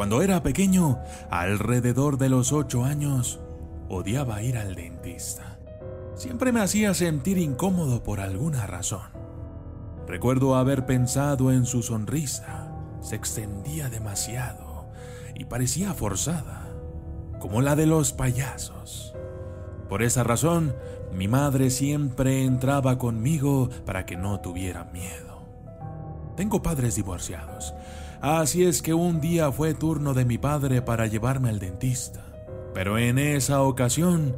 [0.00, 0.98] Cuando era pequeño,
[1.28, 3.38] alrededor de los ocho años,
[3.90, 5.58] odiaba ir al dentista.
[6.14, 9.10] Siempre me hacía sentir incómodo por alguna razón.
[10.06, 12.72] Recuerdo haber pensado en su sonrisa.
[13.02, 14.88] Se extendía demasiado
[15.34, 16.70] y parecía forzada,
[17.38, 19.14] como la de los payasos.
[19.90, 20.74] Por esa razón,
[21.12, 25.42] mi madre siempre entraba conmigo para que no tuviera miedo.
[26.36, 27.74] Tengo padres divorciados,
[28.20, 32.24] así es que un día fue turno de mi padre para llevarme al dentista.
[32.74, 34.36] Pero en esa ocasión,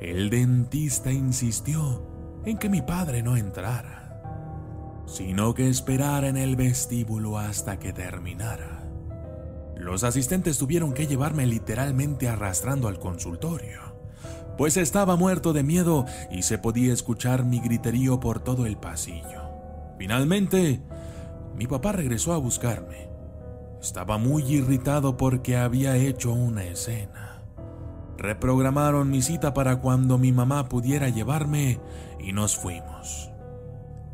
[0.00, 2.02] el dentista insistió
[2.44, 4.22] en que mi padre no entrara,
[5.06, 8.80] sino que esperara en el vestíbulo hasta que terminara.
[9.76, 13.80] Los asistentes tuvieron que llevarme literalmente arrastrando al consultorio,
[14.58, 19.42] pues estaba muerto de miedo y se podía escuchar mi griterío por todo el pasillo.
[19.98, 20.82] Finalmente,
[21.56, 23.09] mi papá regresó a buscarme.
[23.80, 27.42] Estaba muy irritado porque había hecho una escena.
[28.18, 31.80] Reprogramaron mi cita para cuando mi mamá pudiera llevarme
[32.18, 33.30] y nos fuimos.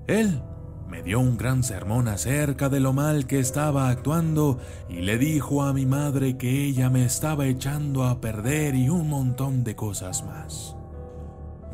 [0.07, 0.41] Él
[0.89, 5.65] me dio un gran sermón acerca de lo mal que estaba actuando y le dijo
[5.65, 10.25] a mi madre que ella me estaba echando a perder y un montón de cosas
[10.25, 10.77] más.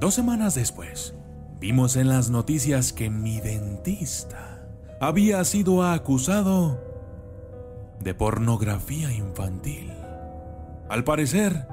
[0.00, 1.14] Dos semanas después,
[1.60, 4.66] vimos en las noticias que mi dentista
[4.98, 6.91] había sido acusado
[8.02, 9.92] de pornografía infantil.
[10.88, 11.66] Al parecer,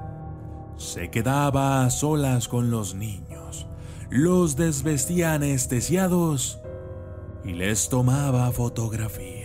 [0.76, 3.66] se quedaba a solas con los niños,
[4.08, 6.60] los desvestía anestesiados
[7.44, 9.39] y les tomaba fotografías.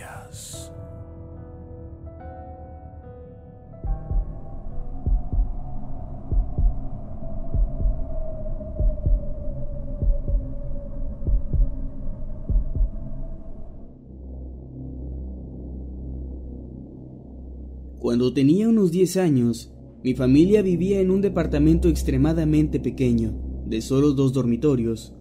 [17.98, 19.72] Cuando tenía unos 10 años,
[20.04, 23.34] mi familia vivía en un departamento extremadamente pequeño,
[23.66, 25.14] de solo dos dormitorios,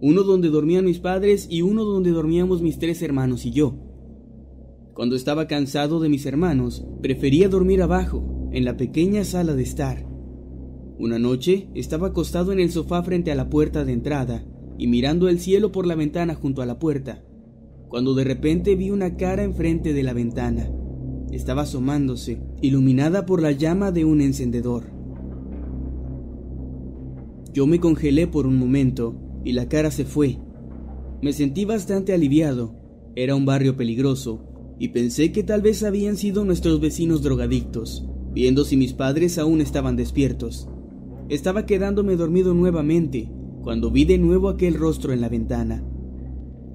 [0.00, 3.76] uno donde dormían mis padres y uno donde dormíamos mis tres hermanos y yo.
[4.94, 10.06] Cuando estaba cansado de mis hermanos, prefería dormir abajo, en la pequeña sala de estar.
[10.98, 14.44] Una noche estaba acostado en el sofá frente a la puerta de entrada
[14.78, 17.24] y mirando el cielo por la ventana junto a la puerta,
[17.88, 20.70] cuando de repente vi una cara enfrente de la ventana.
[21.34, 24.84] Estaba asomándose, iluminada por la llama de un encendedor.
[27.52, 30.38] Yo me congelé por un momento y la cara se fue.
[31.22, 32.76] Me sentí bastante aliviado.
[33.16, 38.64] Era un barrio peligroso y pensé que tal vez habían sido nuestros vecinos drogadictos, viendo
[38.64, 40.68] si mis padres aún estaban despiertos.
[41.28, 43.28] Estaba quedándome dormido nuevamente
[43.60, 45.84] cuando vi de nuevo aquel rostro en la ventana.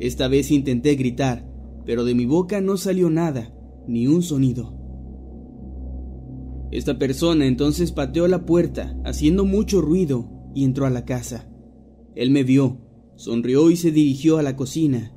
[0.02, 1.50] Esta vez intenté gritar,
[1.86, 3.54] pero de mi boca no salió nada,
[3.88, 4.80] ni un sonido.
[6.72, 11.50] Esta persona entonces pateó la puerta, haciendo mucho ruido, y entró a la casa.
[12.16, 12.78] Él me vio,
[13.16, 15.16] sonrió y se dirigió a la cocina.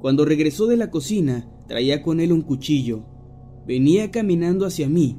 [0.00, 3.04] Cuando regresó de la cocina, traía con él un cuchillo.
[3.66, 5.18] Venía caminando hacia mí,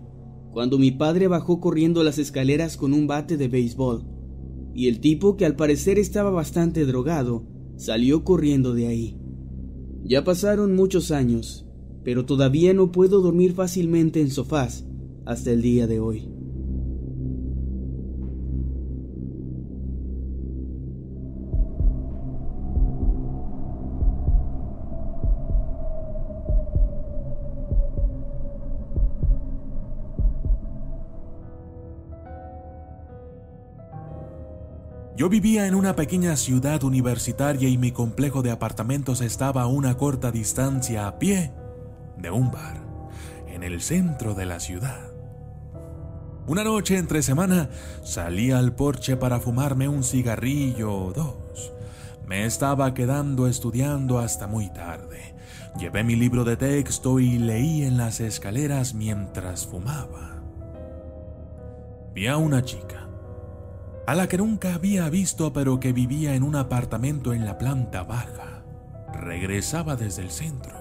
[0.51, 4.05] cuando mi padre bajó corriendo las escaleras con un bate de béisbol,
[4.73, 7.45] y el tipo, que al parecer estaba bastante drogado,
[7.75, 9.17] salió corriendo de ahí.
[10.03, 11.67] Ya pasaron muchos años,
[12.03, 14.85] pero todavía no puedo dormir fácilmente en sofás
[15.25, 16.27] hasta el día de hoy.
[35.17, 39.95] Yo vivía en una pequeña ciudad universitaria y mi complejo de apartamentos estaba a una
[39.95, 41.51] corta distancia a pie
[42.21, 42.77] de un bar,
[43.47, 45.11] en el centro de la ciudad.
[46.47, 47.69] Una noche entre semana
[48.03, 51.73] salí al porche para fumarme un cigarrillo o dos.
[52.27, 55.35] Me estaba quedando estudiando hasta muy tarde.
[55.77, 60.41] Llevé mi libro de texto y leí en las escaleras mientras fumaba.
[62.13, 63.07] Vi a una chica,
[64.07, 68.03] a la que nunca había visto pero que vivía en un apartamento en la planta
[68.03, 68.63] baja.
[69.13, 70.80] Regresaba desde el centro.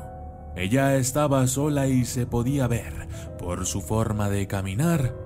[0.60, 3.08] Ella estaba sola y se podía ver,
[3.38, 5.16] por su forma de caminar,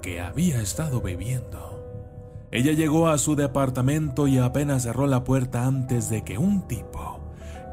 [0.00, 2.48] que había estado bebiendo.
[2.50, 7.20] Ella llegó a su departamento y apenas cerró la puerta antes de que un tipo,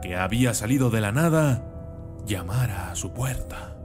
[0.01, 1.63] que había salido de la nada,
[2.25, 3.77] llamara a su puerta.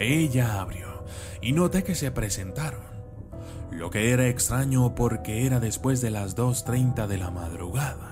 [0.00, 1.04] Ella abrió
[1.42, 2.80] y noté que se presentaron,
[3.70, 8.11] lo que era extraño porque era después de las 2.30 de la madrugada.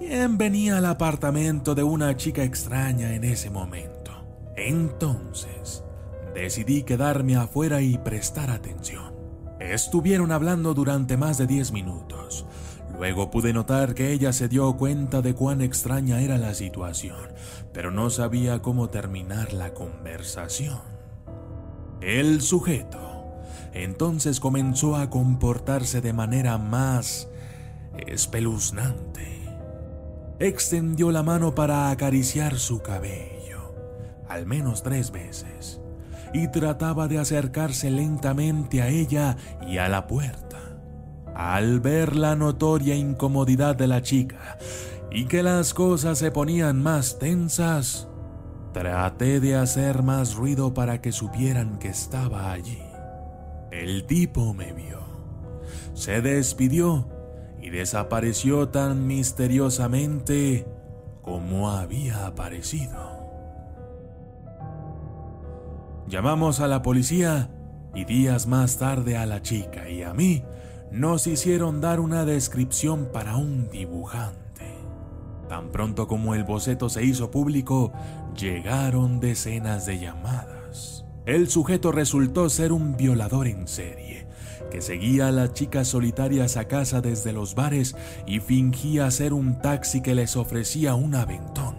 [0.00, 4.12] ¿Quién venía al apartamento de una chica extraña en ese momento?
[4.56, 5.84] Entonces,
[6.34, 9.12] decidí quedarme afuera y prestar atención.
[9.60, 12.46] Estuvieron hablando durante más de 10 minutos.
[12.98, 17.18] Luego pude notar que ella se dio cuenta de cuán extraña era la situación,
[17.74, 20.80] pero no sabía cómo terminar la conversación.
[22.00, 23.36] El sujeto
[23.74, 27.28] entonces comenzó a comportarse de manera más
[28.06, 29.39] espeluznante.
[30.40, 33.74] Extendió la mano para acariciar su cabello,
[34.28, 35.80] al menos tres veces
[36.32, 40.58] y trataba de acercarse lentamente a ella y a la puerta.
[41.34, 44.58] Al ver la notoria incomodidad de la chica
[45.10, 48.08] y que las cosas se ponían más tensas,
[48.72, 52.82] traté de hacer más ruido para que supieran que estaba allí.
[53.70, 55.00] El tipo me vio,
[55.94, 57.08] se despidió
[57.60, 60.66] y desapareció tan misteriosamente
[61.22, 63.20] como había aparecido.
[66.06, 67.50] Llamamos a la policía
[67.94, 70.44] y días más tarde a la chica y a mí
[70.90, 74.40] nos hicieron dar una descripción para un dibujante.
[75.48, 77.92] Tan pronto como el boceto se hizo público,
[78.36, 81.04] llegaron decenas de llamadas.
[81.26, 84.26] El sujeto resultó ser un violador en serie,
[84.70, 87.96] que seguía a las chicas solitarias a casa desde los bares
[88.26, 91.76] y fingía ser un taxi que les ofrecía un aventón.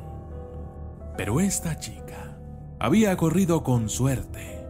[1.17, 2.37] Pero esta chica
[2.79, 4.65] había corrido con suerte,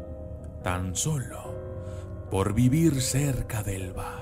[0.64, 1.56] tan solo
[2.30, 4.21] por vivir cerca del bar.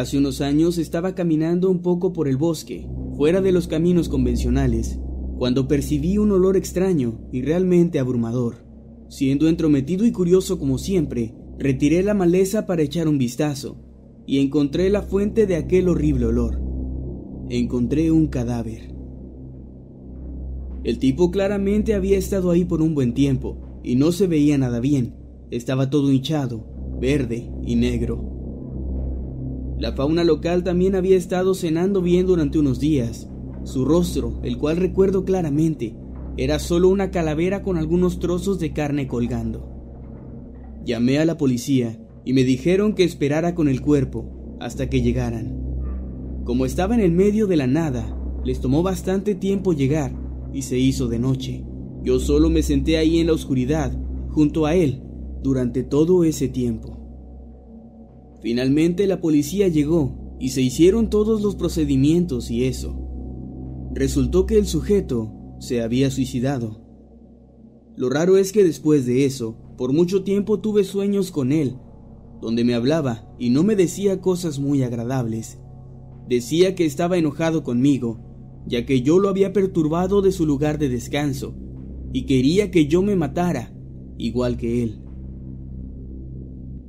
[0.00, 2.88] Hace unos años estaba caminando un poco por el bosque,
[3.18, 4.98] fuera de los caminos convencionales,
[5.36, 8.64] cuando percibí un olor extraño y realmente abrumador.
[9.10, 13.76] Siendo entrometido y curioso como siempre, retiré la maleza para echar un vistazo
[14.26, 16.62] y encontré la fuente de aquel horrible olor.
[17.50, 18.94] Encontré un cadáver.
[20.82, 24.80] El tipo claramente había estado ahí por un buen tiempo y no se veía nada
[24.80, 25.14] bien.
[25.50, 26.64] Estaba todo hinchado,
[26.98, 28.39] verde y negro.
[29.80, 33.30] La fauna local también había estado cenando bien durante unos días,
[33.64, 35.96] su rostro, el cual recuerdo claramente,
[36.36, 39.66] era solo una calavera con algunos trozos de carne colgando.
[40.84, 45.58] Llamé a la policía y me dijeron que esperara con el cuerpo hasta que llegaran.
[46.44, 50.12] Como estaba en el medio de la nada, les tomó bastante tiempo llegar
[50.52, 51.64] y se hizo de noche.
[52.02, 55.02] Yo solo me senté ahí en la oscuridad, junto a él,
[55.42, 56.99] durante todo ese tiempo.
[58.40, 62.98] Finalmente la policía llegó y se hicieron todos los procedimientos y eso.
[63.92, 66.80] Resultó que el sujeto se había suicidado.
[67.96, 71.76] Lo raro es que después de eso, por mucho tiempo tuve sueños con él,
[72.40, 75.58] donde me hablaba y no me decía cosas muy agradables.
[76.26, 80.88] Decía que estaba enojado conmigo, ya que yo lo había perturbado de su lugar de
[80.88, 81.54] descanso,
[82.12, 83.74] y quería que yo me matara,
[84.16, 85.02] igual que él.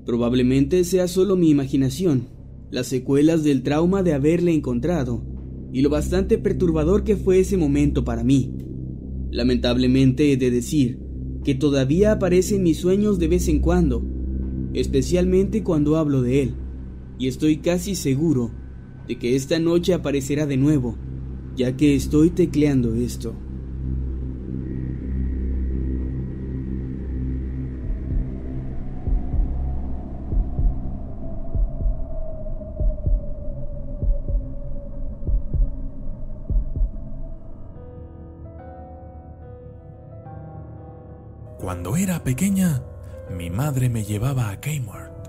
[0.06, 2.28] Probablemente sea solo mi imaginación,
[2.72, 5.24] las secuelas del trauma de haberle encontrado,
[5.72, 8.52] y lo bastante perturbador que fue ese momento para mí.
[9.30, 11.00] Lamentablemente he de decir
[11.44, 14.04] que todavía aparece en mis sueños de vez en cuando,
[14.74, 16.56] especialmente cuando hablo de él,
[17.18, 18.52] y estoy casi seguro
[19.08, 20.98] de que esta noche aparecerá de nuevo,
[21.56, 23.36] ya que estoy tecleando esto.
[42.02, 42.82] Era pequeña,
[43.36, 45.28] mi madre me llevaba a Kmart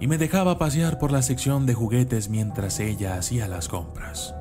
[0.00, 4.34] y me dejaba pasear por la sección de juguetes mientras ella hacía las compras.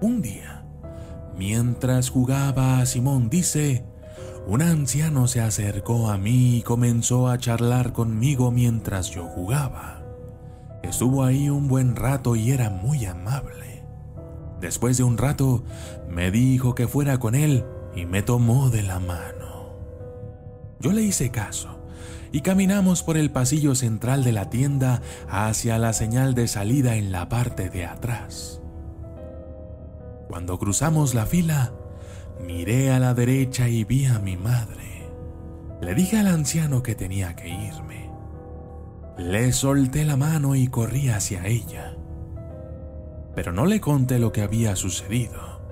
[0.00, 0.64] Un día,
[1.36, 3.84] mientras jugaba a Simón dice,
[4.46, 10.02] un anciano se acercó a mí y comenzó a charlar conmigo mientras yo jugaba.
[10.82, 13.82] Estuvo ahí un buen rato y era muy amable.
[14.60, 15.64] Después de un rato,
[16.08, 17.64] me dijo que fuera con él
[17.96, 19.43] y me tomó de la mano.
[20.84, 21.80] Yo le hice caso
[22.30, 25.00] y caminamos por el pasillo central de la tienda
[25.30, 28.60] hacia la señal de salida en la parte de atrás.
[30.28, 31.72] Cuando cruzamos la fila,
[32.46, 35.08] miré a la derecha y vi a mi madre.
[35.80, 38.10] Le dije al anciano que tenía que irme.
[39.16, 41.96] Le solté la mano y corrí hacia ella.
[43.34, 45.62] Pero no le conté lo que había sucedido,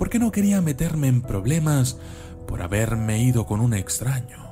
[0.00, 1.98] porque no quería meterme en problemas
[2.48, 4.47] por haberme ido con un extraño.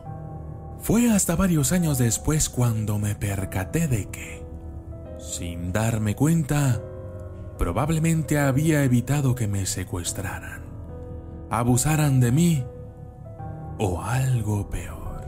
[0.87, 4.45] Fue hasta varios años después cuando me percaté de que,
[5.19, 6.81] sin darme cuenta,
[7.59, 10.62] probablemente había evitado que me secuestraran,
[11.50, 12.64] abusaran de mí
[13.81, 15.25] o algo peor.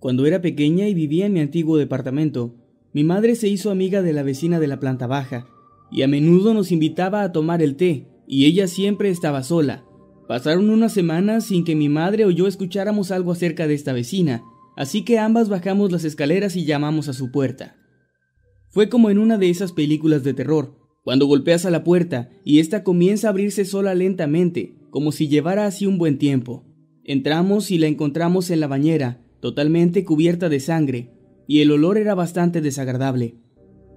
[0.00, 2.65] Cuando era pequeña y vivía en mi antiguo departamento,
[2.96, 5.46] mi madre se hizo amiga de la vecina de la planta baja,
[5.92, 9.84] y a menudo nos invitaba a tomar el té, y ella siempre estaba sola.
[10.26, 14.44] Pasaron unas semanas sin que mi madre o yo escucháramos algo acerca de esta vecina,
[14.78, 17.76] así que ambas bajamos las escaleras y llamamos a su puerta.
[18.70, 22.60] Fue como en una de esas películas de terror, cuando golpeas a la puerta y
[22.60, 26.64] ésta comienza a abrirse sola lentamente, como si llevara así un buen tiempo.
[27.04, 31.10] Entramos y la encontramos en la bañera, totalmente cubierta de sangre,
[31.46, 33.36] y el olor era bastante desagradable.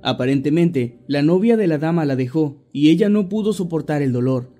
[0.02, 4.54] Aparentemente, la novia de la dama la dejó, y ella no pudo soportar el dolor.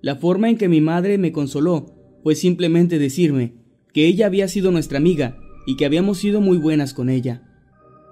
[0.00, 1.86] La forma en que mi madre me consoló
[2.22, 3.54] fue simplemente decirme
[3.92, 7.42] que ella había sido nuestra amiga y que habíamos sido muy buenas con ella.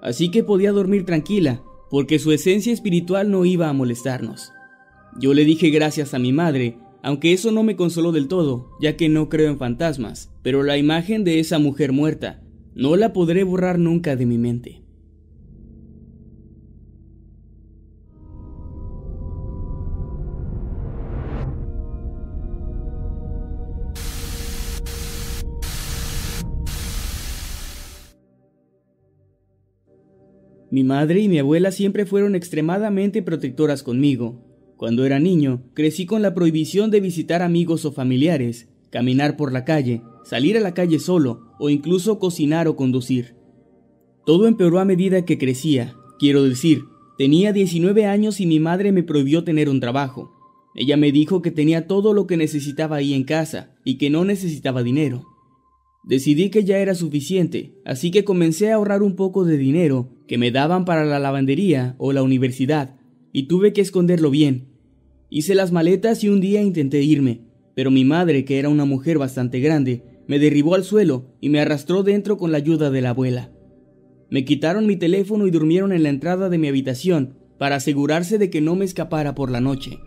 [0.02, 4.52] Así que podía dormir tranquila, porque su esencia espiritual no iba a molestarnos.
[5.20, 8.96] Yo le dije gracias a mi madre, aunque eso no me consoló del todo, ya
[8.96, 12.42] que no creo en fantasmas, pero la imagen de esa mujer muerta
[12.74, 14.82] no la podré borrar nunca de mi mente.
[30.72, 34.42] Mi madre y mi abuela siempre fueron extremadamente protectoras conmigo.
[34.78, 39.64] Cuando era niño, crecí con la prohibición de visitar amigos o familiares, caminar por la
[39.64, 43.34] calle, salir a la calle solo o incluso cocinar o conducir.
[44.24, 46.84] Todo empeoró a medida que crecía, quiero decir,
[47.18, 50.30] tenía 19 años y mi madre me prohibió tener un trabajo.
[50.74, 54.24] Ella me dijo que tenía todo lo que necesitaba ahí en casa y que no
[54.24, 55.24] necesitaba dinero.
[56.04, 60.36] Decidí que ya era suficiente, así que comencé a ahorrar un poco de dinero que
[60.36, 62.96] me daban para la lavandería o la universidad,
[63.32, 64.68] y tuve que esconderlo bien.
[65.30, 69.18] Hice las maletas y un día intenté irme, pero mi madre, que era una mujer
[69.18, 73.10] bastante grande, me derribó al suelo y me arrastró dentro con la ayuda de la
[73.10, 73.50] abuela.
[74.30, 78.50] Me quitaron mi teléfono y durmieron en la entrada de mi habitación para asegurarse de
[78.50, 80.00] que no me escapara por la noche.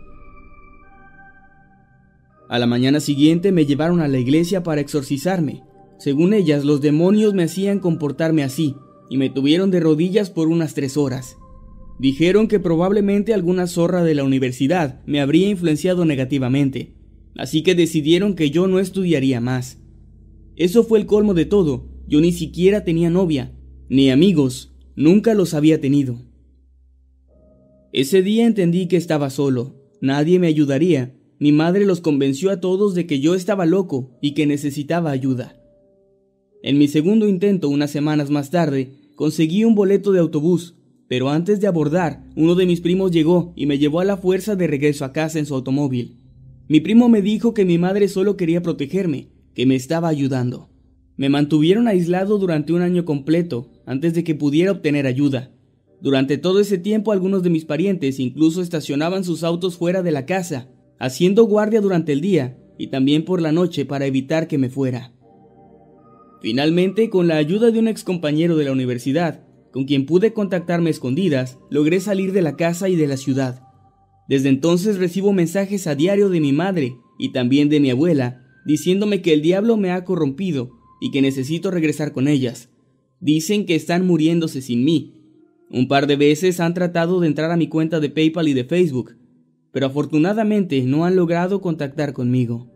[2.48, 5.62] A la mañana siguiente me llevaron a la iglesia para exorcizarme.
[5.98, 8.76] Según ellas, los demonios me hacían comportarme así,
[9.08, 11.36] y me tuvieron de rodillas por unas tres horas.
[11.98, 16.94] Dijeron que probablemente alguna zorra de la universidad me habría influenciado negativamente,
[17.38, 19.78] así que decidieron que yo no estudiaría más.
[20.56, 23.52] Eso fue el colmo de todo, yo ni siquiera tenía novia,
[23.88, 26.18] ni amigos, nunca los había tenido.
[27.92, 32.94] Ese día entendí que estaba solo, nadie me ayudaría, mi madre los convenció a todos
[32.94, 35.60] de que yo estaba loco y que necesitaba ayuda.
[36.62, 40.76] En mi segundo intento, unas semanas más tarde, conseguí un boleto de autobús,
[41.08, 44.56] pero antes de abordar, uno de mis primos llegó y me llevó a la fuerza
[44.56, 46.15] de regreso a casa en su automóvil.
[46.68, 50.68] Mi primo me dijo que mi madre solo quería protegerme, que me estaba ayudando.
[51.16, 55.52] Me mantuvieron aislado durante un año completo, antes de que pudiera obtener ayuda.
[56.00, 60.26] Durante todo ese tiempo algunos de mis parientes incluso estacionaban sus autos fuera de la
[60.26, 60.68] casa,
[60.98, 65.12] haciendo guardia durante el día y también por la noche para evitar que me fuera.
[66.42, 70.90] Finalmente, con la ayuda de un ex compañero de la universidad, con quien pude contactarme
[70.90, 73.65] escondidas, logré salir de la casa y de la ciudad.
[74.28, 79.22] Desde entonces recibo mensajes a diario de mi madre y también de mi abuela, diciéndome
[79.22, 82.70] que el diablo me ha corrompido y que necesito regresar con ellas.
[83.20, 85.12] Dicen que están muriéndose sin mí,
[85.68, 88.64] Un par de veces han tratado de entrar a mi cuenta de PayPal y de
[88.64, 89.16] Facebook,
[89.72, 92.75] pero afortunadamente no han logrado contactar conmigo.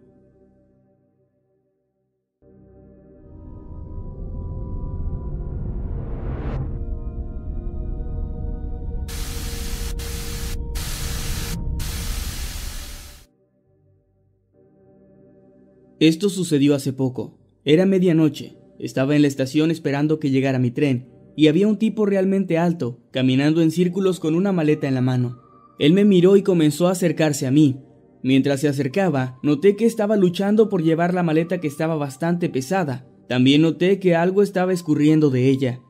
[16.01, 17.39] Esto sucedió hace poco.
[17.63, 18.57] Era medianoche.
[18.79, 22.99] Estaba en la estación esperando que llegara mi tren, y había un tipo realmente alto,
[23.11, 25.43] caminando en círculos con una maleta en la mano.
[25.79, 27.81] Él me miró y comenzó a acercarse a mí.
[28.23, 33.07] Mientras se acercaba, noté que estaba luchando por llevar la maleta que estaba bastante pesada.
[33.29, 35.81] También noté que algo estaba escurriendo de ella.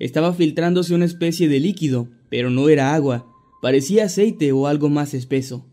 [0.00, 3.28] Estaba filtrándose una especie de líquido, pero no era agua,
[3.60, 5.71] parecía aceite o algo más espeso.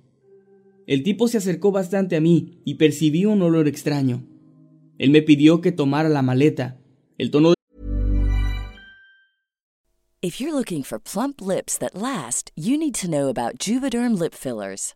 [0.89, 4.23] El tipo se acercó bastante a mí y percibí un olor extraño.
[4.97, 6.79] Él me pidió que tomara la maleta.
[7.19, 7.53] El tono
[10.23, 14.33] If you're looking for plump lips that last, you need to know about Juvederm lip
[14.33, 14.95] fillers.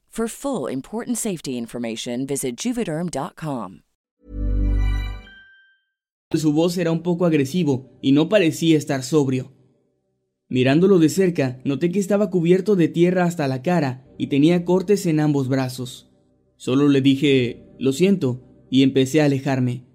[0.13, 3.83] For full important safety information, visit juvederm.com.
[6.33, 9.53] Su voz era un poco agresivo y no parecía estar sobrio.
[10.49, 15.05] Mirándolo de cerca, noté que estaba cubierto de tierra hasta la cara y tenía cortes
[15.05, 16.09] en ambos brazos.
[16.57, 19.85] Solo le dije, lo siento, y empecé a alejarme.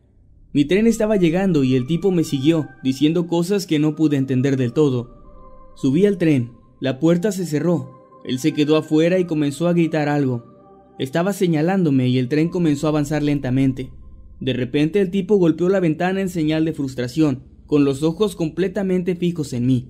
[0.54, 4.56] Mi tren estaba llegando y el tipo me siguió, diciendo cosas que no pude entender
[4.56, 5.74] del todo.
[5.76, 7.95] Subí al tren, la puerta se cerró,
[8.26, 10.44] él se quedó afuera y comenzó a gritar algo.
[10.98, 13.92] Estaba señalándome y el tren comenzó a avanzar lentamente.
[14.40, 19.14] De repente el tipo golpeó la ventana en señal de frustración, con los ojos completamente
[19.14, 19.88] fijos en mí.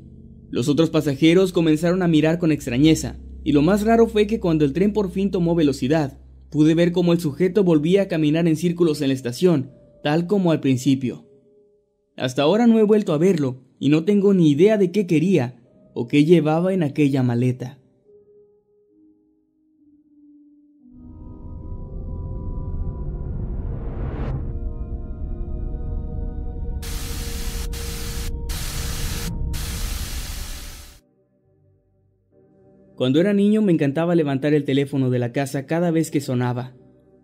[0.51, 4.65] Los otros pasajeros comenzaron a mirar con extrañeza, y lo más raro fue que cuando
[4.65, 6.19] el tren por fin tomó velocidad,
[6.51, 9.71] pude ver cómo el sujeto volvía a caminar en círculos en la estación,
[10.03, 11.27] tal como al principio.
[12.17, 15.63] Hasta ahora no he vuelto a verlo, y no tengo ni idea de qué quería
[15.95, 17.79] o qué llevaba en aquella maleta.
[32.97, 36.75] Cuando era niño me encantaba levantar el teléfono de la casa cada vez que sonaba.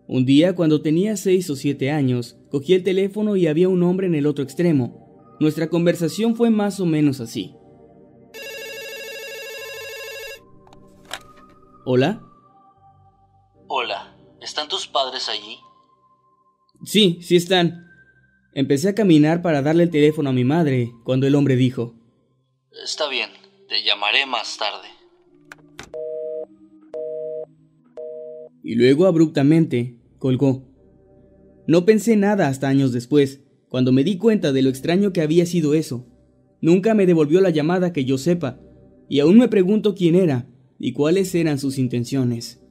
[0.06, 4.06] Un día, cuando tenía seis o siete años, cogí el teléfono y había un hombre
[4.06, 5.34] en el otro extremo.
[5.40, 7.54] Nuestra conversación fue más o menos así.
[11.86, 12.22] ¿Hola?
[13.66, 15.56] Hola, ¿están tus padres allí?
[16.84, 17.86] Sí, sí están.
[18.52, 21.94] Empecé a caminar para darle el teléfono a mi madre cuando el hombre dijo.
[22.84, 23.30] Está bien,
[23.68, 25.01] te llamaré más tarde.
[28.62, 30.68] Y luego abruptamente colgó.
[31.66, 35.46] No pensé nada hasta años después, cuando me di cuenta de lo extraño que había
[35.46, 36.06] sido eso.
[36.60, 38.60] Nunca me devolvió la llamada que yo sepa,
[39.08, 40.48] y aún me pregunto quién era
[40.78, 42.61] y cuáles eran sus intenciones.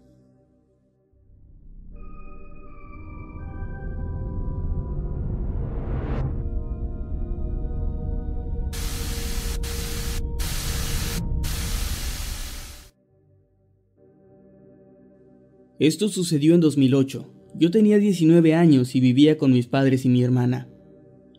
[15.82, 17.26] Esto sucedió en 2008.
[17.56, 20.70] Yo tenía 19 años y vivía con mis padres y mi hermana.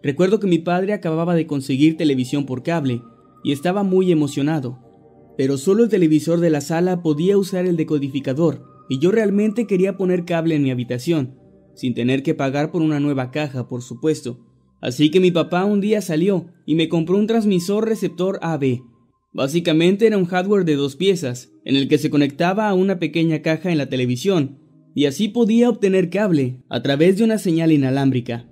[0.03, 3.03] Recuerdo que mi padre acababa de conseguir televisión por cable
[3.45, 4.81] y estaba muy emocionado,
[5.39, 9.97] pero solo el televisor de la sala podía usar el decodificador y yo realmente quería
[9.97, 11.37] poner cable en mi habitación,
[11.77, 14.41] sin tener que pagar por una nueva caja, por supuesto.
[14.81, 18.81] Así que mi papá un día salió y me compró un transmisor receptor AB.
[19.33, 23.41] Básicamente era un hardware de dos piezas, en el que se conectaba a una pequeña
[23.41, 24.59] caja en la televisión,
[24.95, 28.47] y así podía obtener cable a través de una señal inalámbrica.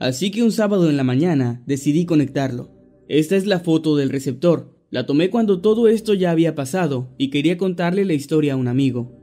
[0.00, 2.72] Así que un sábado en la mañana decidí conectarlo.
[3.08, 4.76] Esta es la foto del receptor.
[4.90, 8.66] La tomé cuando todo esto ya había pasado y quería contarle la historia a un
[8.66, 9.22] amigo.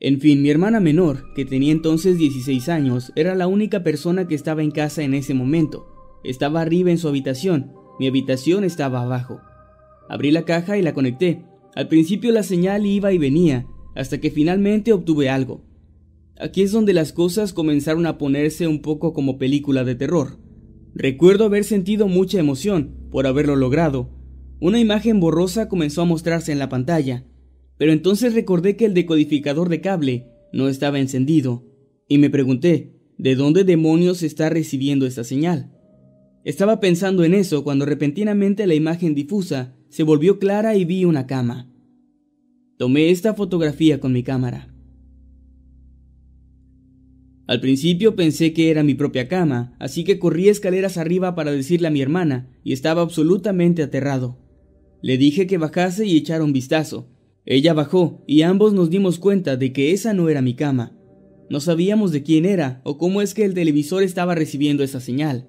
[0.00, 4.34] En fin, mi hermana menor, que tenía entonces 16 años, era la única persona que
[4.34, 5.86] estaba en casa en ese momento.
[6.24, 9.40] Estaba arriba en su habitación, mi habitación estaba abajo.
[10.08, 11.44] Abrí la caja y la conecté.
[11.74, 15.64] Al principio la señal iba y venía, hasta que finalmente obtuve algo.
[16.38, 20.38] Aquí es donde las cosas comenzaron a ponerse un poco como película de terror.
[20.94, 24.10] Recuerdo haber sentido mucha emoción por haberlo logrado.
[24.60, 27.24] Una imagen borrosa comenzó a mostrarse en la pantalla,
[27.78, 31.64] pero entonces recordé que el decodificador de cable no estaba encendido,
[32.08, 35.75] y me pregunté, ¿de dónde demonios está recibiendo esta señal?
[36.46, 41.26] Estaba pensando en eso cuando repentinamente la imagen difusa se volvió clara y vi una
[41.26, 41.68] cama.
[42.78, 44.72] Tomé esta fotografía con mi cámara.
[47.48, 51.88] Al principio pensé que era mi propia cama, así que corrí escaleras arriba para decirle
[51.88, 54.38] a mi hermana, y estaba absolutamente aterrado.
[55.02, 57.08] Le dije que bajase y echara un vistazo.
[57.44, 60.96] Ella bajó, y ambos nos dimos cuenta de que esa no era mi cama.
[61.50, 65.48] No sabíamos de quién era o cómo es que el televisor estaba recibiendo esa señal.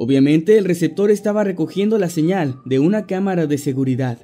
[0.00, 4.16] Obviamente el receptor estaba recogiendo la señal de una cámara de seguridad,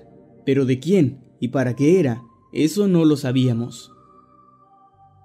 [0.46, 3.90] pero de quién y para qué era, eso no lo sabíamos.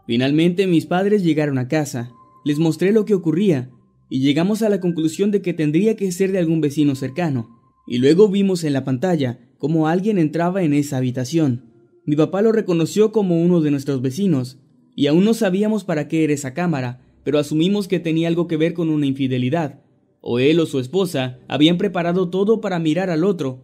[0.07, 2.11] Finalmente mis padres llegaron a casa,
[2.43, 3.69] les mostré lo que ocurría
[4.09, 7.61] y llegamos a la conclusión de que tendría que ser de algún vecino cercano.
[7.85, 11.65] Y luego vimos en la pantalla cómo alguien entraba en esa habitación.
[12.07, 14.57] Mi papá lo reconoció como uno de nuestros vecinos,
[14.95, 18.57] y aún no sabíamos para qué era esa cámara, pero asumimos que tenía algo que
[18.57, 19.83] ver con una infidelidad.
[20.21, 23.63] O él o su esposa habían preparado todo para mirar al otro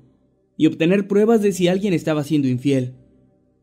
[0.58, 2.94] y obtener pruebas de si alguien estaba siendo infiel.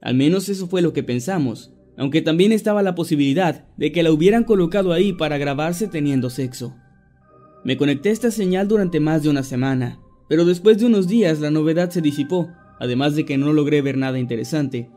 [0.01, 4.13] Al menos eso fue lo que pensamos aunque también estaba la posibilidad de que la
[4.13, 6.75] hubieran colocado ahí para grabarse teniendo sexo.
[7.65, 11.41] Me conecté a esta señal durante más de una semana, pero después de unos días
[11.41, 12.49] la novedad se disipó,
[12.81, 14.91] además de que no logré ver nada interesante.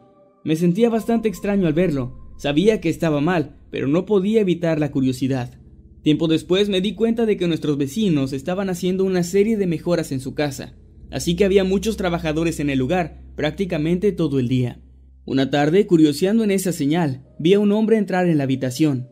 [0.43, 4.91] Me sentía bastante extraño al verlo, sabía que estaba mal, pero no podía evitar la
[4.91, 5.59] curiosidad.
[6.05, 10.11] Tiempo después me di cuenta de que nuestros vecinos estaban haciendo una serie de mejoras
[10.11, 10.75] en su casa,
[11.09, 14.79] así que había muchos trabajadores en el lugar prácticamente todo el día.
[15.25, 19.09] Una tarde, curioseando en esa señal, vi a un hombre entrar en la habitación.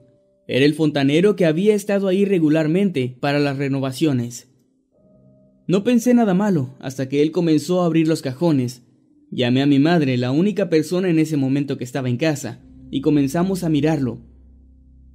[0.48, 4.52] Era el fontanero que había estado ahí regularmente para las renovaciones.
[5.68, 8.84] No pensé nada malo hasta que él comenzó a abrir los cajones.
[9.32, 13.02] Llamé a mi madre, la única persona en ese momento que estaba en casa, y
[13.02, 14.22] comenzamos a mirarlo.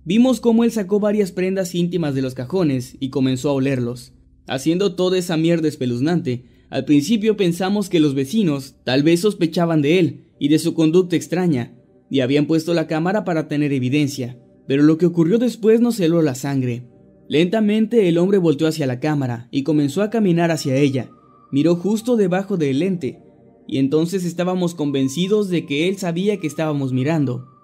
[0.04, 4.12] Vimos cómo él sacó varias prendas íntimas de los cajones y comenzó a olerlos.
[4.46, 9.98] Haciendo toda esa mierda espeluznante, al principio pensamos que los vecinos tal vez sospechaban de
[9.98, 11.74] él y de su conducta extraña,
[12.10, 14.38] y habían puesto la cámara para tener evidencia.
[14.66, 16.84] Pero lo que ocurrió después nos heló la sangre.
[17.28, 21.10] Lentamente el hombre volteó hacia la cámara y comenzó a caminar hacia ella.
[21.50, 23.22] Miró justo debajo del lente,
[23.66, 27.57] y entonces estábamos convencidos de que él sabía que estábamos mirando.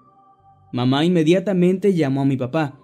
[0.75, 2.77] Mamá inmediatamente llamó a mi papá.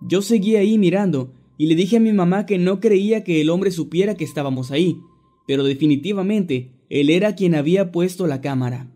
[0.00, 3.50] Yo seguí ahí mirando y le dije a mi mamá que no creía que el
[3.50, 4.98] hombre supiera que estábamos ahí,
[5.46, 8.90] pero definitivamente él era quien había puesto la cámara.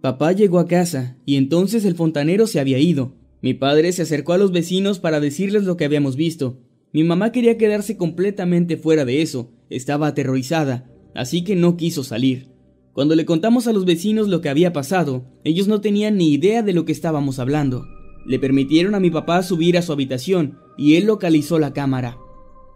[0.00, 3.16] Papá llegó a casa y entonces el fontanero se había ido.
[3.42, 6.60] Mi padre se acercó a los vecinos para decirles lo que habíamos visto.
[6.92, 12.55] Mi mamá quería quedarse completamente fuera de eso, estaba aterrorizada, así que no quiso salir.
[12.96, 16.62] Cuando le contamos a los vecinos lo que había pasado, ellos no tenían ni idea
[16.62, 17.86] de lo que estábamos hablando.
[18.24, 22.16] Le permitieron a mi papá subir a su habitación y él localizó la cámara.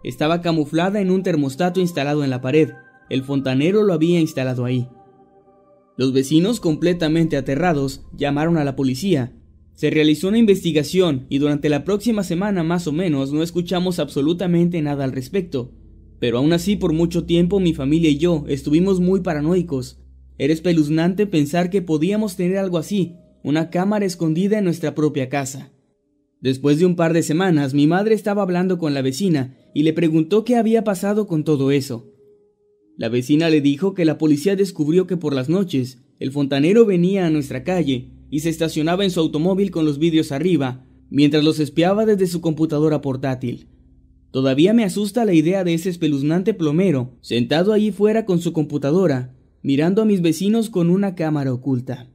[0.03, 2.69] Estaba camuflada en un termostato instalado en la pared.
[3.09, 4.87] El fontanero lo había instalado ahí.
[5.97, 9.33] Los vecinos, completamente aterrados, llamaron a la policía.
[9.73, 14.83] Se realizó una investigación y durante la próxima semana más o menos no escuchamos absolutamente
[14.83, 15.71] nada al respecto.
[16.19, 19.97] Pero aún así por mucho tiempo mi familia y yo estuvimos muy paranoicos.
[20.41, 25.71] Era espeluznante pensar que podíamos tener algo así, una cámara escondida en nuestra propia casa.
[26.39, 29.93] Después de un par de semanas mi madre estaba hablando con la vecina y le
[29.93, 32.11] preguntó qué había pasado con todo eso.
[32.97, 37.27] La vecina le dijo que la policía descubrió que por las noches el fontanero venía
[37.27, 41.59] a nuestra calle y se estacionaba en su automóvil con los vidrios arriba, mientras los
[41.59, 43.67] espiaba desde su computadora portátil.
[44.31, 49.35] Todavía me asusta la idea de ese espeluznante plomero sentado allí fuera con su computadora,
[49.63, 52.07] mirando a mis vecinos con una cámara oculta.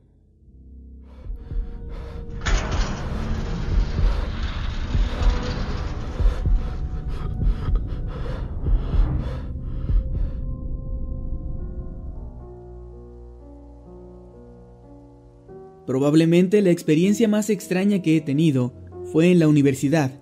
[15.86, 18.74] Probablemente la experiencia más extraña que he tenido
[19.12, 20.20] fue en la universidad.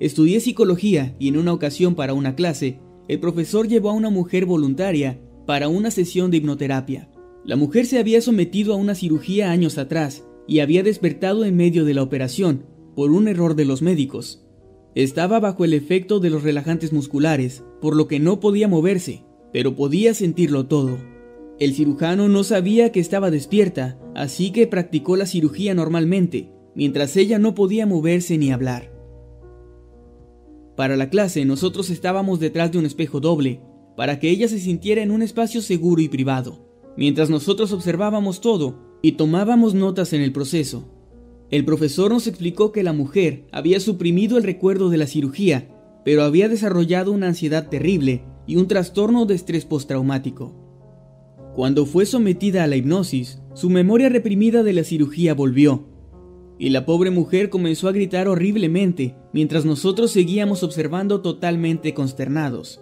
[0.00, 4.46] Estudié psicología y en una ocasión para una clase el profesor llevó a una mujer
[4.46, 7.08] voluntaria para una sesión de hipnoterapia.
[7.44, 11.84] La mujer se había sometido a una cirugía años atrás y había despertado en medio
[11.84, 14.44] de la operación por un error de los médicos.
[14.94, 19.74] Estaba bajo el efecto de los relajantes musculares, por lo que no podía moverse, pero
[19.74, 20.98] podía sentirlo todo.
[21.58, 27.38] El cirujano no sabía que estaba despierta, así que practicó la cirugía normalmente, mientras ella
[27.38, 28.92] no podía moverse ni hablar.
[30.76, 33.60] Para la clase nosotros estábamos detrás de un espejo doble,
[34.02, 36.58] para que ella se sintiera en un espacio seguro y privado,
[36.96, 40.88] mientras nosotros observábamos todo y tomábamos notas en el proceso.
[41.50, 45.68] El profesor nos explicó que la mujer había suprimido el recuerdo de la cirugía,
[46.04, 50.52] pero había desarrollado una ansiedad terrible y un trastorno de estrés postraumático.
[51.54, 55.86] Cuando fue sometida a la hipnosis, su memoria reprimida de la cirugía volvió,
[56.58, 62.81] y la pobre mujer comenzó a gritar horriblemente mientras nosotros seguíamos observando totalmente consternados.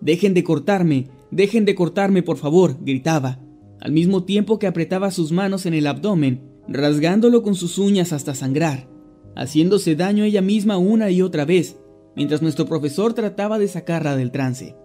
[0.00, 3.40] Dejen de cortarme, dejen de cortarme, por favor, gritaba,
[3.80, 8.34] al mismo tiempo que apretaba sus manos en el abdomen, rasgándolo con sus uñas hasta
[8.34, 8.88] sangrar,
[9.36, 11.78] haciéndose daño ella misma una y otra vez,
[12.16, 14.76] mientras nuestro profesor trataba de sacarla del trance.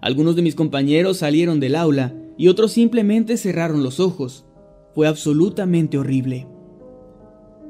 [0.00, 4.46] Algunos de mis compañeros salieron del aula y otros simplemente cerraron los ojos.
[4.94, 6.46] Fue absolutamente horrible.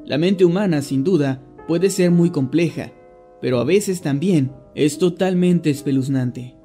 [0.05, 2.93] La mente humana, sin duda, puede ser muy compleja,
[3.41, 6.55] pero a veces también es totalmente espeluznante.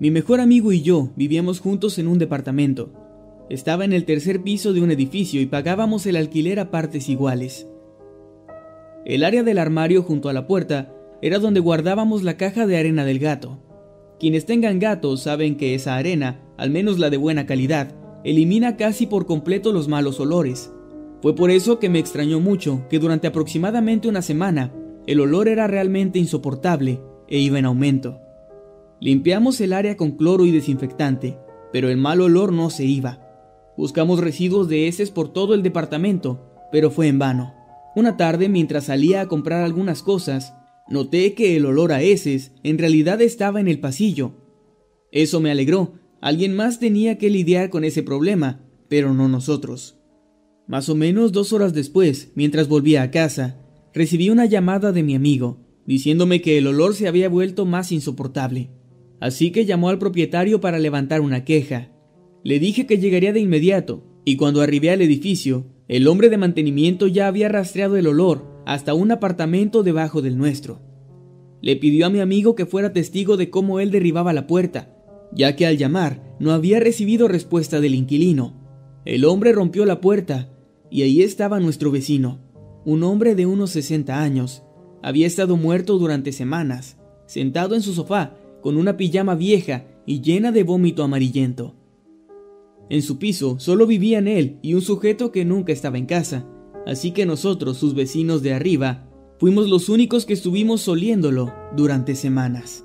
[0.00, 2.90] Mi mejor amigo y yo vivíamos juntos en un departamento.
[3.50, 7.66] Estaba en el tercer piso de un edificio y pagábamos el alquiler a partes iguales.
[9.04, 13.04] El área del armario junto a la puerta era donde guardábamos la caja de arena
[13.04, 13.58] del gato.
[14.20, 19.06] Quienes tengan gatos saben que esa arena, al menos la de buena calidad, elimina casi
[19.06, 20.72] por completo los malos olores.
[21.20, 24.72] Fue por eso que me extrañó mucho que durante aproximadamente una semana
[25.08, 28.20] el olor era realmente insoportable e iba en aumento.
[29.00, 31.36] Limpiamos el área con cloro y desinfectante,
[31.72, 33.18] pero el mal olor no se iba.
[33.76, 37.61] Buscamos residuos de heces por todo el departamento, pero fue en vano.
[37.94, 40.54] Una tarde, mientras salía a comprar algunas cosas,
[40.88, 44.32] noté que el olor a heces en realidad estaba en el pasillo.
[45.10, 45.94] Eso me alegró.
[46.20, 49.98] Alguien más tenía que lidiar con ese problema, pero no nosotros.
[50.66, 53.60] Más o menos dos horas después, mientras volvía a casa,
[53.92, 58.70] recibí una llamada de mi amigo, diciéndome que el olor se había vuelto más insoportable.
[59.20, 61.90] Así que llamó al propietario para levantar una queja.
[62.44, 67.06] Le dije que llegaría de inmediato, y cuando arribé al edificio, el hombre de mantenimiento
[67.06, 70.80] ya había rastreado el olor hasta un apartamento debajo del nuestro.
[71.60, 74.96] Le pidió a mi amigo que fuera testigo de cómo él derribaba la puerta,
[75.34, 78.54] ya que al llamar no había recibido respuesta del inquilino.
[79.04, 80.48] El hombre rompió la puerta
[80.90, 82.40] y ahí estaba nuestro vecino,
[82.86, 84.62] un hombre de unos 60 años.
[85.02, 90.52] Había estado muerto durante semanas, sentado en su sofá con una pijama vieja y llena
[90.52, 91.74] de vómito amarillento.
[92.92, 96.46] En su piso solo vivían él y un sujeto que nunca estaba en casa,
[96.86, 102.84] así que nosotros, sus vecinos de arriba, fuimos los únicos que estuvimos soliéndolo durante semanas.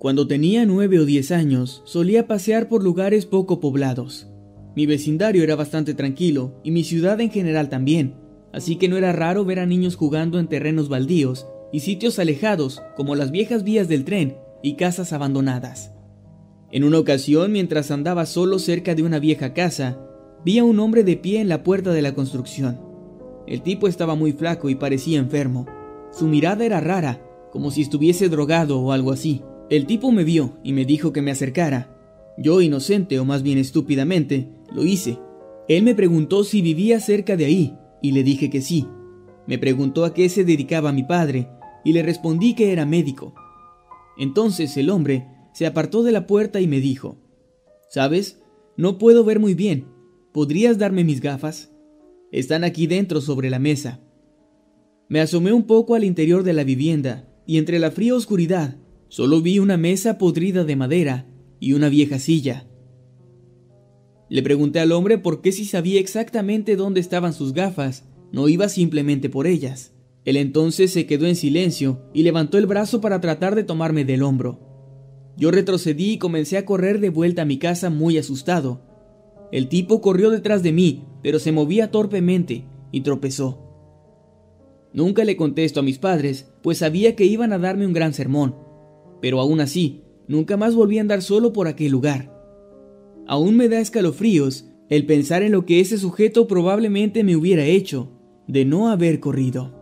[0.00, 4.28] Cuando tenía nueve o diez años, solía pasear por lugares poco poblados.
[4.74, 8.14] Mi vecindario era bastante tranquilo y mi ciudad en general también,
[8.50, 12.80] así que no era raro ver a niños jugando en terrenos baldíos y sitios alejados
[12.96, 15.92] como las viejas vías del tren y casas abandonadas.
[16.72, 20.00] En una ocasión, mientras andaba solo cerca de una vieja casa,
[20.46, 22.80] vi a un hombre de pie en la puerta de la construcción.
[23.46, 25.66] El tipo estaba muy flaco y parecía enfermo.
[26.10, 29.42] Su mirada era rara, como si estuviese drogado o algo así.
[29.70, 31.96] El tipo me vio y me dijo que me acercara.
[32.36, 35.20] Yo, inocente o más bien estúpidamente, lo hice.
[35.68, 38.88] Él me preguntó si vivía cerca de ahí y le dije que sí.
[39.46, 41.48] Me preguntó a qué se dedicaba mi padre
[41.84, 43.32] y le respondí que era médico.
[44.18, 47.18] Entonces el hombre se apartó de la puerta y me dijo,
[47.88, 48.42] ¿Sabes?
[48.76, 49.86] No puedo ver muy bien.
[50.32, 51.70] ¿Podrías darme mis gafas?
[52.32, 54.00] Están aquí dentro sobre la mesa.
[55.08, 58.76] Me asomé un poco al interior de la vivienda y entre la fría oscuridad
[59.10, 61.26] Solo vi una mesa podrida de madera
[61.58, 62.68] y una vieja silla.
[64.28, 68.68] Le pregunté al hombre por qué si sabía exactamente dónde estaban sus gafas, no iba
[68.68, 69.92] simplemente por ellas.
[70.24, 74.22] Él entonces se quedó en silencio y levantó el brazo para tratar de tomarme del
[74.22, 74.60] hombro.
[75.36, 78.80] Yo retrocedí y comencé a correr de vuelta a mi casa muy asustado.
[79.50, 83.58] El tipo corrió detrás de mí, pero se movía torpemente y tropezó.
[84.92, 88.69] Nunca le contesto a mis padres, pues sabía que iban a darme un gran sermón,
[89.20, 92.30] pero aún así, nunca más volví a andar solo por aquel lugar.
[93.26, 98.08] Aún me da escalofríos el pensar en lo que ese sujeto probablemente me hubiera hecho
[98.46, 99.79] de no haber corrido.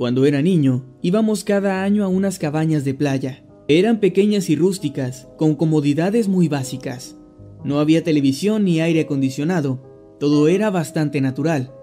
[0.00, 3.44] Cuando era niño, íbamos cada año a unas cabañas de playa.
[3.68, 7.18] Eran pequeñas y rústicas, con comodidades muy básicas.
[7.64, 9.78] No había televisión ni aire acondicionado,
[10.18, 11.74] todo era bastante natural.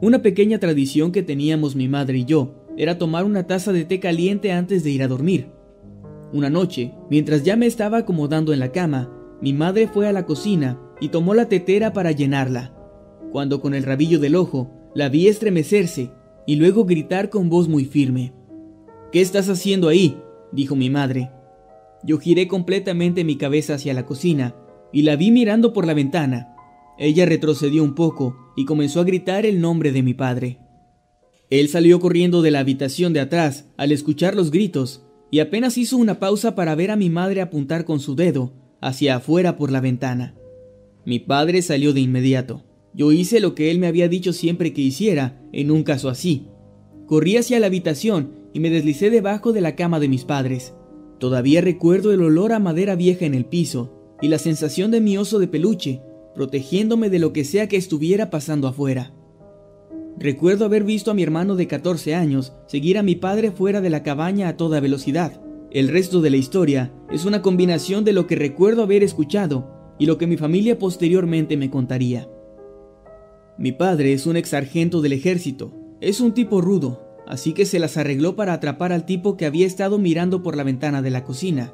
[0.00, 4.00] Una pequeña tradición que teníamos mi madre y yo era tomar una taza de té
[4.00, 5.48] caliente antes de ir a dormir.
[6.32, 10.24] Una noche, mientras ya me estaba acomodando en la cama, mi madre fue a la
[10.24, 12.74] cocina y tomó la tetera para llenarla.
[13.32, 16.10] Cuando con el rabillo del ojo la vi estremecerse
[16.46, 18.32] y luego gritar con voz muy firme.
[19.12, 20.18] ¿Qué estás haciendo ahí?
[20.52, 21.30] dijo mi madre.
[22.02, 24.54] Yo giré completamente mi cabeza hacia la cocina
[24.92, 26.54] y la vi mirando por la ventana.
[26.98, 30.58] Ella retrocedió un poco y comenzó a gritar el nombre de mi padre.
[31.50, 35.96] Él salió corriendo de la habitación de atrás al escuchar los gritos y apenas hizo
[35.96, 39.80] una pausa para ver a mi madre apuntar con su dedo hacia afuera por la
[39.80, 40.34] ventana.
[41.04, 42.64] Mi padre salió de inmediato.
[42.94, 46.46] Yo hice lo que él me había dicho siempre que hiciera en un caso así.
[47.06, 50.74] Corrí hacia la habitación y me deslicé debajo de la cama de mis padres.
[51.18, 55.18] Todavía recuerdo el olor a madera vieja en el piso y la sensación de mi
[55.18, 56.02] oso de peluche,
[56.34, 59.12] protegiéndome de lo que sea que estuviera pasando afuera.
[60.16, 63.90] Recuerdo haber visto a mi hermano de 14 años seguir a mi padre fuera de
[63.90, 65.40] la cabaña a toda velocidad.
[65.72, 70.06] El resto de la historia es una combinación de lo que recuerdo haber escuchado y
[70.06, 72.28] lo que mi familia posteriormente me contaría.
[73.56, 75.72] Mi padre es un ex sargento del ejército.
[76.00, 79.66] Es un tipo rudo, así que se las arregló para atrapar al tipo que había
[79.66, 81.72] estado mirando por la ventana de la cocina.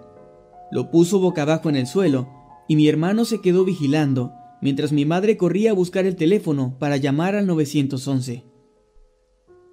[0.70, 2.28] Lo puso boca abajo en el suelo
[2.68, 6.98] y mi hermano se quedó vigilando mientras mi madre corría a buscar el teléfono para
[6.98, 8.44] llamar al 911.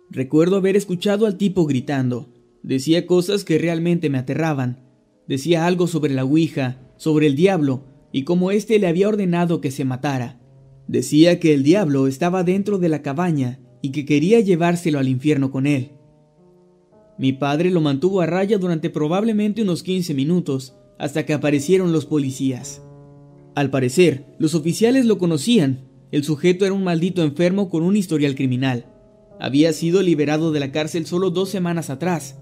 [0.10, 2.30] Recuerdo haber escuchado al tipo gritando.
[2.64, 4.86] Decía cosas que realmente me aterraban.
[5.28, 9.72] Decía algo sobre la Ouija, sobre el diablo y cómo éste le había ordenado que
[9.72, 10.40] se matara.
[10.88, 15.52] Decía que el diablo estaba dentro de la cabaña y que quería llevárselo al infierno
[15.52, 15.92] con él.
[17.18, 22.06] Mi padre lo mantuvo a raya durante probablemente unos 15 minutos hasta que aparecieron los
[22.06, 22.82] policías.
[23.56, 25.90] Al parecer, los oficiales lo conocían.
[26.12, 28.86] El sujeto era un maldito enfermo con un historial criminal.
[29.40, 32.40] Había sido liberado de la cárcel solo dos semanas atrás.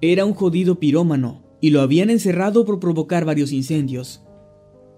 [0.00, 4.22] Era un jodido pirómano y lo habían encerrado por provocar varios incendios.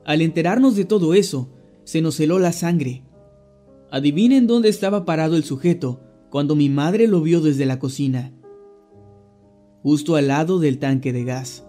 [0.05, 1.51] Al enterarnos de todo eso,
[1.88, 3.03] se nos heló la sangre.
[3.90, 8.31] Adivinen dónde estaba parado el sujeto cuando mi madre lo vio desde la cocina.
[9.83, 11.64] Justo al lado del tanque de gas.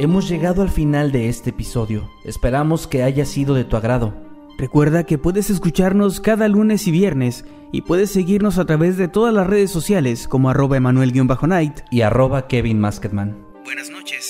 [0.00, 2.10] Hemos llegado al final de este episodio.
[2.24, 4.29] Esperamos que haya sido de tu agrado.
[4.60, 9.32] Recuerda que puedes escucharnos cada lunes y viernes y puedes seguirnos a través de todas
[9.32, 14.29] las redes sociales como arroba emanuel-night y arroba Kevin Buenas noches